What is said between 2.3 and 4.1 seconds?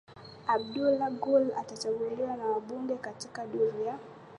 na wabunge katika duru ya